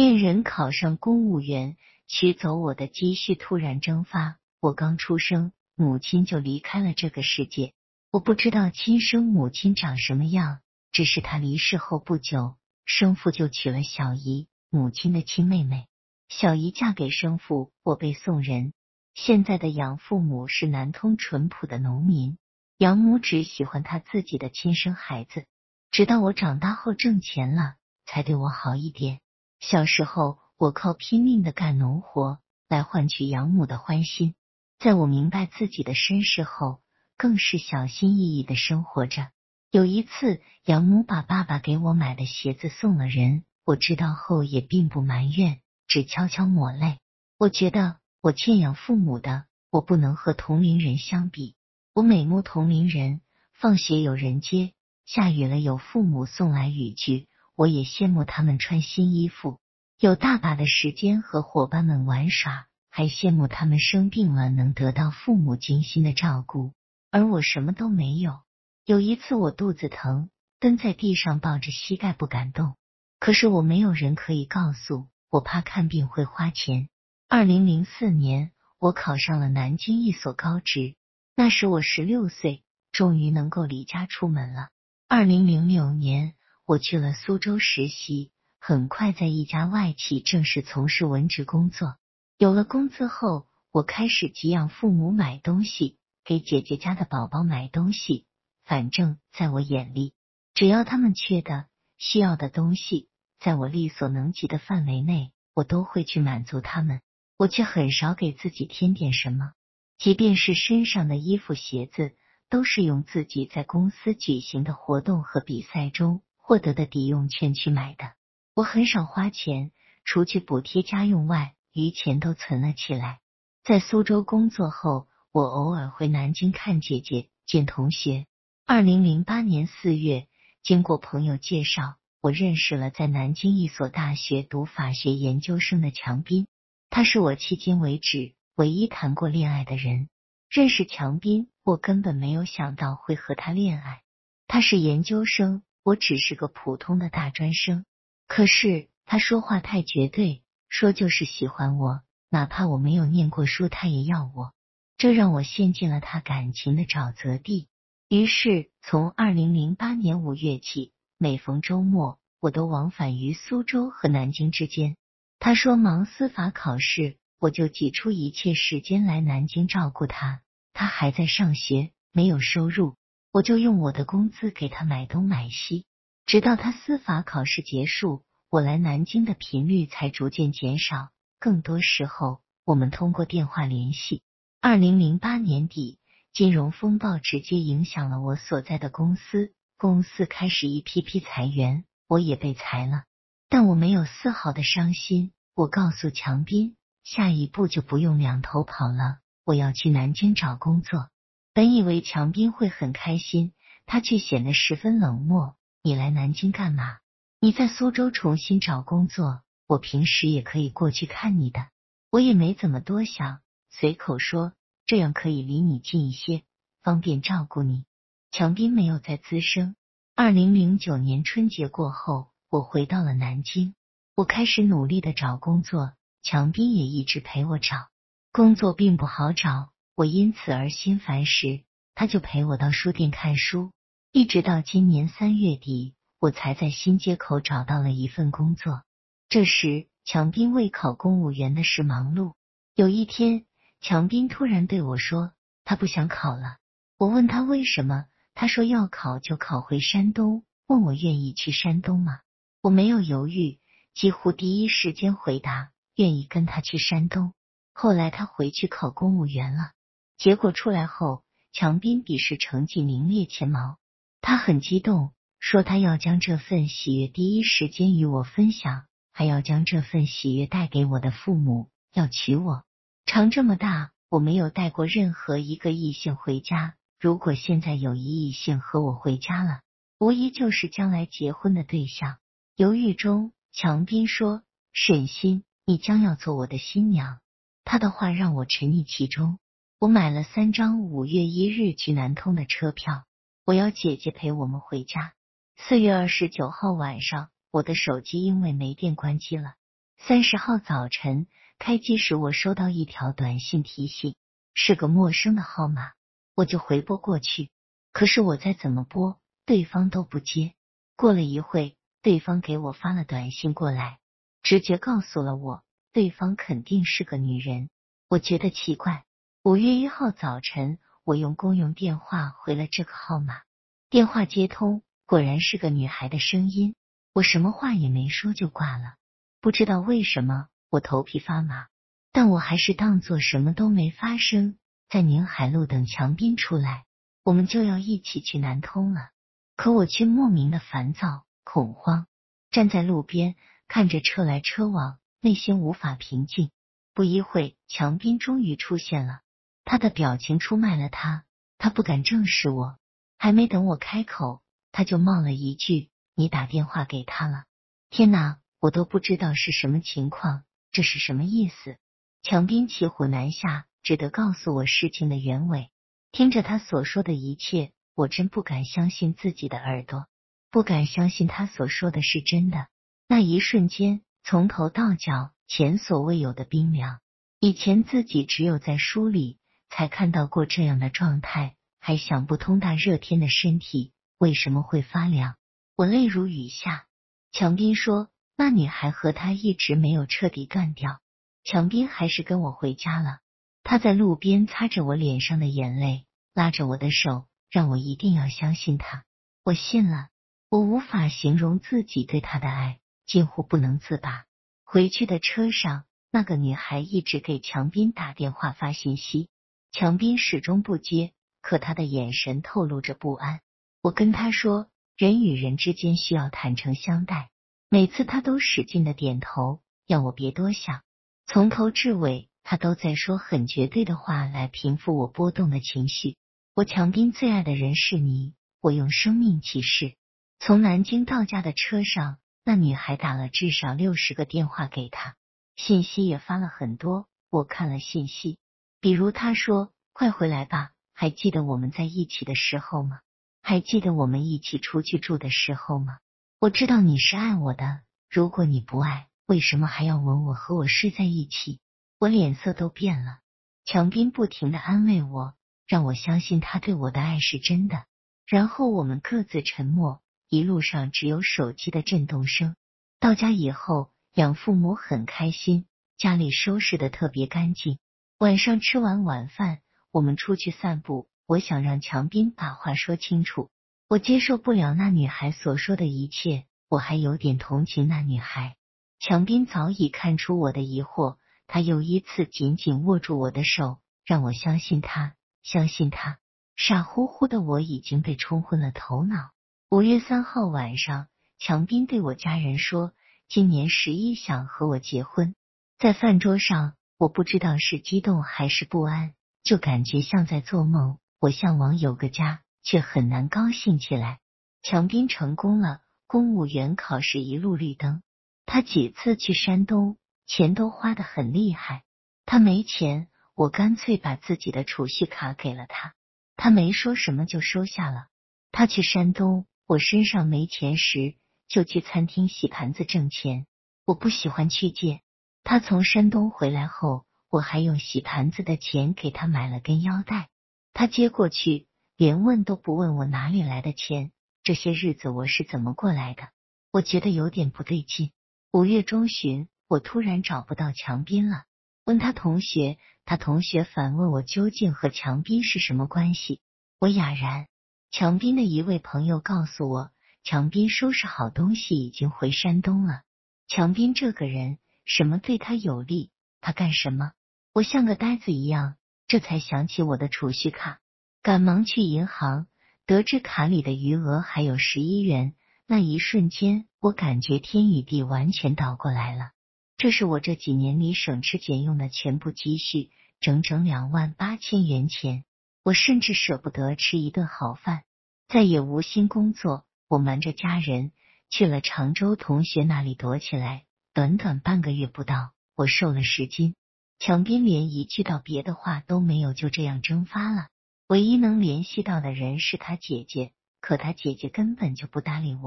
[0.00, 1.76] 恋人考上公务员，
[2.06, 4.38] 取走我的积蓄，突然蒸发。
[4.58, 7.74] 我刚出生，母亲就离开了这个世界。
[8.10, 10.60] 我不知道亲生母亲长什么样，
[10.90, 12.54] 只是她离世后不久，
[12.86, 15.86] 生父就娶了小姨，母亲的亲妹妹。
[16.30, 18.72] 小姨嫁给生父，我被送人。
[19.12, 22.38] 现在的养父母是南通淳朴的农民，
[22.78, 25.44] 养母只喜欢他自己的亲生孩子。
[25.90, 27.74] 直到我长大后挣钱了，
[28.06, 29.20] 才对我好一点。
[29.60, 34.34] 小时候，我靠拼命的干农活来换取养母的欢心。
[34.78, 36.80] 在我明白自己的身世后，
[37.18, 39.28] 更是小心翼翼的生活着。
[39.70, 46.98] 有一次，养母把爸爸给我买的鞋子送了人，我知道后也并不埋怨，只悄悄抹泪。
[47.38, 51.54] 我觉得我欠养父母的，我不能和同龄人相比。
[51.94, 53.20] 我美目同龄人，
[53.52, 54.72] 放学有人接，
[55.04, 57.28] 下雨了有父母送来雨具。
[57.60, 59.60] 我也羡慕他们穿新衣服，
[59.98, 66.72] 有大把的时间和伙伴们玩耍，还羡慕他们生病了能得到父母精心的照顾，
[67.10, 68.38] 而我什么都没有。
[68.86, 72.76] 有一次我肚子疼，蹲在地上抱着膝盖不敢动，
[73.18, 76.88] 可是我没有人可以告诉我，怕看病会花钱。
[77.28, 80.94] 二零零四年，我考上了南京一所高职，
[81.36, 84.70] 那时我十六岁，终于能够离家出门了。
[85.08, 86.32] 二零零六年。
[86.70, 91.96] 我去了苏州实习，很快在一家外企正式从事文职工作。
[92.38, 98.24] 有了工资后，我开始给养父母买东西，给姐姐家的宝宝买东西。
[98.64, 100.14] 反正在我眼里，
[100.54, 101.66] 只要他们缺的、
[101.98, 103.08] 需要的东西，
[103.40, 107.00] 在我力所能及的范围内，我都会去满足他们。
[107.36, 109.54] 我却很少给自己添点什么，
[109.98, 112.12] 即便是身上的衣服、鞋子，
[112.48, 116.22] 都是用自己在公司举行的活动和比赛中。
[116.50, 118.14] 获得的抵用券去买的，
[118.56, 119.70] 我很少花钱，
[120.04, 123.20] 除去补贴家用外，余钱都存了起来。
[123.62, 128.26] 在苏州工作后，我偶尔回南京看姐姐、见同学。
[128.66, 130.26] 二零零八年四月，
[130.64, 136.48] 经过朋友介绍，我认识了在南京一所大学读法学研究生的强斌，
[136.88, 140.08] 他是我迄今为止唯一谈过恋爱的人。
[140.48, 144.02] 认识强斌，我根本没有想到会和他恋爱。
[144.48, 145.62] 他是研究生。
[145.90, 147.84] 我只是个普通的大专生，
[148.28, 154.52] 可是他说话太绝对，说就是喜欢我，哪怕我没有念过书，他也要我，
[154.98, 157.66] 这让我陷进了他感情的沼泽地。
[158.08, 164.94] 于是，从二零零八年五月起，每逢周末，我都往返于苏州和南京之间。
[165.40, 170.40] 他说忙司法考试，我就挤出一切时间来南京照顾他。
[170.72, 172.94] 他还在上学，没有收入。
[173.32, 175.86] 我就用我的工资给他买东买西，
[176.26, 181.10] 直到他司法考试结束，我来南京的频率才逐渐减少。
[181.38, 184.24] 更多时候，我们通过电话联系。
[184.60, 186.00] 二零零八年底，
[186.32, 193.04] 金融风暴直接影响了我所在的公司，公司开始一批批裁员，我也被裁了。
[193.48, 195.30] 但我没有丝毫的伤心。
[195.54, 201.09] 我告诉强斌，下一步就不用两头跑了，我要去南京找工作。
[201.52, 203.52] 本以为强斌会很开心，
[203.84, 205.56] 他却显得十分冷漠。
[205.82, 206.98] 你来南京干嘛？
[207.40, 211.66] 你在苏州重新找工作，我平时也可以过去看你的。
[212.10, 214.52] 我也没怎么多想，随口说
[214.86, 216.42] 这样可以离你近一些，
[216.82, 217.84] 方便照顾你。
[218.30, 219.74] 强斌没有再滋声。
[220.14, 223.74] 二零零九年春节过后，我回到了南京，
[224.14, 227.88] 我开始努力的找工作，强斌也一直陪我找
[228.30, 229.70] 工作，并不好找。
[230.00, 231.60] 我因此而心烦时，
[231.94, 233.70] 他就陪我到书店看书，
[234.12, 238.82] 一直到今年三月底，我才在新街口找到了一份工作。
[239.28, 242.32] 这时，强斌为考公务员的事忙碌。
[242.74, 243.44] 有一天，
[243.82, 245.34] 强斌突然对我说
[245.66, 246.56] ：“他不想考了。”
[246.96, 252.20] 我问他为什么，他说要考就考回山东，问我愿意去山东吗？
[252.62, 253.58] 我没有犹豫，
[253.92, 257.34] 几乎第一时间回答愿意跟他去山东。
[257.74, 259.72] 后来他回去考公务员了。
[260.20, 263.78] 结果出来后，强斌笔试成绩名列前茅，
[264.20, 268.84] 他很激动，说他要将这份喜悦第一时间与我分享，
[269.14, 272.64] 还要将这份喜悦带给我的父母，要娶我。
[273.06, 276.74] 长这么大，我没有带过任何一个异性回家。
[276.98, 279.62] 如果现在有一异性和我回家了，
[279.98, 282.18] 无疑就是将来结婚的对象。
[282.56, 284.42] 犹豫中，强斌说
[284.74, 287.20] ：“沈欣，你将要做我的新娘。”
[287.64, 289.38] 他的话让我沉溺其中。
[289.80, 293.04] 我买了三张五月一日去南通的车票，
[293.46, 295.14] 我要姐姐陪我们回家。
[295.56, 299.54] 四月二十九号晚上，我的手机因为没电关机了。
[299.96, 301.28] 三十号早晨
[301.58, 304.16] 开机时，我收到一条短信提醒，
[304.52, 305.92] 是个陌生的号码，
[306.34, 307.48] 我就回拨过去。
[307.94, 310.52] 可是我再怎么拨，对方都不接。
[310.94, 313.98] 过了一会，对方给我发了短信过来，
[314.42, 315.62] 直觉告诉了我，
[315.94, 317.70] 对方肯定是个女人。
[318.10, 319.06] 我觉得奇怪。
[319.42, 323.40] 五月一号早晨，我用公用电话回了这个号码，
[323.88, 326.74] 电话接通，果然是个女孩的声音。
[327.14, 328.96] 我什么话也没说就挂了。
[329.40, 331.68] 不知道为什么，我头皮发麻，
[332.12, 334.58] 但我还是当做什么都没发生，
[334.90, 336.84] 在宁海路等强斌出来，
[337.24, 339.08] 我们就要一起去南通了。
[339.56, 342.06] 可我却莫名的烦躁、恐慌，
[342.50, 343.36] 站在路边
[343.68, 346.50] 看着车来车往，内心无法平静。
[346.92, 349.22] 不一会，强斌终于出现了，
[349.70, 351.22] 他的表情出卖了他，
[351.56, 352.76] 他不敢正视我，
[353.16, 357.44] 还没等我开口，他就冒了一句：“你打电话给他了？”
[357.88, 358.40] 天哪！
[358.58, 361.76] 我都不知道是什么情况，这是什么意思？
[362.20, 365.70] 强兵骑虎难下，只得告诉我事情的原委。
[366.10, 370.06] 听着他所说的一切，我真不敢相信自己的耳朵，
[370.50, 372.66] 不敢相信他所说的是真的。
[373.06, 376.98] 那一瞬间，从头到脚前所未有的冰凉。
[377.38, 379.38] 以前自己只有在书里
[379.70, 385.36] 才看到过这样的状态，还想不通大热天的身体为什么会发凉。
[385.76, 386.84] 我泪如雨下。
[387.32, 388.10] 强斌说。
[388.36, 391.00] 那女孩和他一直没有彻底断掉，
[391.44, 393.18] 强斌还是跟我回家了。
[393.62, 399.04] 他在路边擦着我脸上的眼泪，拉着我的手，让我一定要相信他。
[399.44, 400.08] 我信了，
[400.48, 404.24] 我无法形容自己对他的爱，近乎不能自拔。
[404.64, 409.28] 回去的车上，那个女孩一直给强斌打电话发信息，
[409.72, 413.40] 强斌始终不接，可他的眼神透露着不安。
[413.82, 417.30] 我跟他说，人与人之间需要坦诚相待。
[417.68, 420.82] 每次他都使劲的点头，要我别多想。
[421.26, 426.16] 从头至尾，他都在说很绝对的话来平复我波动的情绪。
[426.54, 429.94] 我强斌最爱的人是你，我用生命起誓。
[430.40, 435.14] 从南京到家的车上，那女孩打了至少六十个电话给他，
[435.54, 437.06] 信息也发了很多。
[437.30, 438.38] 我看了信息，
[438.80, 443.00] 比如他说：“快回来吧，还记得我们在一起的时候吗？
[443.42, 445.98] 还记得我们一起出去住的时候吗？”
[446.40, 451.60] 我知道你是爱我的，如果你不爱，为什么还要吻我和我睡在一起？
[451.98, 453.18] 我脸色都变了。
[453.66, 455.34] 强斌不停的安慰我，
[455.66, 457.84] 让我相信他对我的爱是真的。
[458.26, 460.00] 然后我们各自沉默，
[460.30, 462.56] 一路上只有手机的震动声。
[462.98, 465.66] 到家以后，养父母很开心，
[465.98, 467.78] 家里收拾的特别干净。
[468.20, 471.08] 晚上吃完晚饭，我们出去散步。
[471.24, 473.48] 我想让强斌把话说清楚。
[473.88, 478.56] 我接受不了那女孩所说的一切，我还有点同情那女孩。
[478.98, 486.18] 强斌早已看出我的疑惑，他又一次紧紧握住我的手，让我相信他，相信他。
[486.56, 489.30] 傻乎乎的我已经被冲昏了头脑。
[489.70, 491.06] 五月三号晚上，
[491.38, 492.92] 强斌对我家人说，
[493.30, 495.34] 今年十一想和我结婚。
[495.78, 500.98] 在饭桌上，我不知道是激动还是不安，就感觉像在做梦。
[501.18, 502.42] 我向往有个家。
[502.62, 504.20] 却很难高兴起来。
[504.62, 508.02] 强斌成功了，公务员考试一路绿灯。
[508.46, 511.84] 他几次去山东，钱都花的很厉害。
[512.26, 515.94] 他没钱，我干脆把自己的储蓄卡给了他，
[516.36, 518.08] 他没说什么就收下了。
[518.52, 521.14] 他去山东，我身上没钱时，
[521.48, 523.46] 就去餐厅洗盘子挣钱。
[523.86, 525.00] 我不喜欢去借。
[525.42, 530.28] 他从山东回来后，我还用洗盘子的钱给他买了根腰带，
[530.72, 531.66] 他接过去。
[531.96, 534.10] 连问都不问我哪里来的钱，
[534.42, 536.30] 这些日子我是怎么过来的？
[536.72, 538.12] 我觉得有点不对劲。
[538.52, 541.44] 五月中旬，我突然找不到强斌了，
[541.84, 546.40] 问他同学，他同学反问我究竟和强斌是什么关系？
[546.78, 547.48] 我哑然。
[547.90, 549.90] 强斌的一位朋友告诉我，
[550.24, 553.02] 强斌收拾好东西已经回山东了。
[553.46, 556.10] 强斌这个人，什么对他有利，
[556.40, 557.12] 他干什么？
[557.52, 560.80] 我像个呆子一样，这才想起我的储蓄卡。
[561.22, 562.46] 赶忙去银行，
[562.86, 565.34] 得知卡里的余额还有十一元。
[565.66, 569.30] 那一瞬间，我感觉天与地完全倒过来了。
[569.76, 575.24] 这是我这几年里省吃俭用的全部积蓄，整整两万八千元钱。
[575.62, 577.82] 我甚至舍不得吃一顿好饭，
[578.28, 579.64] 再也无心工作。
[579.88, 580.92] 我瞒着家人
[581.28, 583.64] 去了常州同学那里躲起来。
[583.92, 586.54] 短短半个月不到，我瘦了十斤。
[587.00, 590.46] 强斌连一句道别的话都没有，就这样蒸发了。
[590.86, 595.38] 唯一能联系到的人是他姐姐，可他姐姐根本就不搭理我。